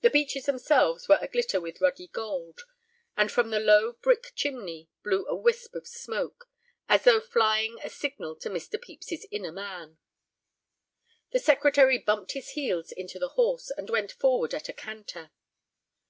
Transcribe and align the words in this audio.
The 0.00 0.08
beeches 0.08 0.46
themselves 0.46 1.06
were 1.06 1.18
a 1.20 1.28
glitter 1.28 1.60
with 1.60 1.82
ruddy 1.82 2.06
gold. 2.08 2.62
And 3.14 3.30
from 3.30 3.50
the 3.50 3.60
low 3.60 3.92
brick 3.92 4.32
chimney 4.34 4.88
blew 5.04 5.26
a 5.26 5.36
wisp 5.36 5.74
of 5.74 5.86
smoke, 5.86 6.48
as 6.88 7.04
though 7.04 7.20
flying 7.20 7.76
a 7.84 7.90
signal 7.90 8.36
to 8.36 8.48
Mr. 8.48 8.80
Pepys's 8.82 9.26
inner 9.30 9.52
man. 9.52 9.98
The 11.32 11.40
Secretary 11.40 11.98
bumped 11.98 12.32
his 12.32 12.52
heels 12.52 12.90
into 12.90 13.20
his 13.20 13.32
horse 13.32 13.70
and 13.76 13.90
went 13.90 14.12
forward 14.12 14.54
at 14.54 14.70
a 14.70 14.72
canter. 14.72 15.30